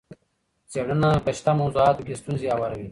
[0.71, 2.79] څېړنه په شته موضوعګانو کي ستونزي هواروي.